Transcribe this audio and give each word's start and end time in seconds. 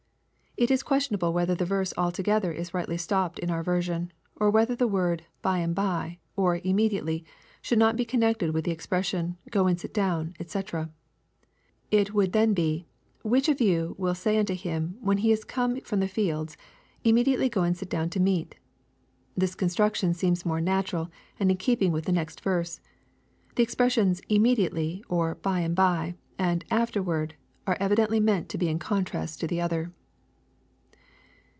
It 0.57 0.69
is 0.69 0.83
questionable 0.83 1.31
whether 1.31 1.55
the 1.55 1.63
verse 1.65 1.93
altogether 1.97 2.51
is 2.51 2.73
rightly 2.73 2.97
stopped 2.97 3.39
in 3.39 3.49
our 3.49 3.63
version, 3.63 4.11
or 4.35 4.49
whether 4.51 4.75
the 4.75 4.85
word 4.87 5.23
"by 5.41 5.59
and 5.59 5.73
by," 5.73 6.17
or" 6.35 6.57
immediately," 6.65 7.23
should 7.61 7.79
not 7.79 7.95
be 7.95 8.03
connected 8.03 8.53
with 8.53 8.65
the 8.65 8.71
expression" 8.71 9.37
go 9.49 9.65
and 9.65 9.79
sit 9.79 9.93
down," 9.93 10.35
&c. 10.45 10.61
It 11.89 12.13
would 12.13 12.33
then 12.33 12.53
be," 12.53 12.85
which 13.23 13.47
of 13.47 13.61
you 13.61 13.95
will 13.97 14.13
say 14.13 14.37
unto 14.37 14.53
him, 14.53 14.97
when 14.99 15.19
he 15.19 15.31
is 15.31 15.45
come 15.45 15.79
from 15.79 16.01
the 16.01 16.07
fields, 16.09 16.57
immediately 17.05 17.47
go 17.47 17.63
and 17.63 17.75
sit 17.75 17.89
down 17.89 18.09
to 18.11 18.19
meat." 18.19 18.55
This 19.37 19.55
construction 19.55 20.13
seems 20.13 20.45
more 20.45 20.59
natural 20.61 21.09
and 21.39 21.49
in 21.49 21.55
keeping 21.57 21.93
with 21.93 22.05
the 22.05 22.11
next 22.11 22.41
verse.— 22.41 22.81
The 23.55 23.63
expressions" 23.63 24.21
immediately," 24.27 25.01
or" 25.07 25.35
by 25.43 25.61
and 25.61 25.75
by," 25.77 26.15
and" 26.37 26.65
afterward," 26.69 27.35
are 27.65 27.77
evidently 27.79 28.19
meant 28.19 28.49
to 28.49 28.57
be 28.57 28.67
in 28.67 28.79
contrast 28.79 29.39
to 29.39 29.47
the 29.47 29.61
other. 29.61 29.93